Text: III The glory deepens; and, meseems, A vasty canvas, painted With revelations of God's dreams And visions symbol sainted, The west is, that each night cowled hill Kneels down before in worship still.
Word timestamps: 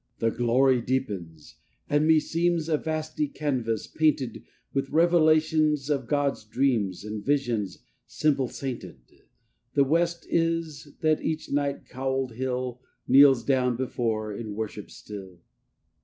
III 0.19 0.31
The 0.31 0.35
glory 0.35 0.81
deepens; 0.81 1.57
and, 1.87 2.07
meseems, 2.07 2.67
A 2.69 2.77
vasty 2.79 3.27
canvas, 3.27 3.85
painted 3.85 4.41
With 4.73 4.89
revelations 4.89 5.91
of 5.91 6.07
God's 6.07 6.43
dreams 6.43 7.03
And 7.05 7.23
visions 7.23 7.83
symbol 8.07 8.47
sainted, 8.47 9.01
The 9.75 9.83
west 9.83 10.25
is, 10.27 10.95
that 11.01 11.21
each 11.21 11.51
night 11.51 11.87
cowled 11.87 12.31
hill 12.31 12.81
Kneels 13.07 13.43
down 13.45 13.75
before 13.75 14.33
in 14.33 14.55
worship 14.55 14.89
still. 14.89 15.37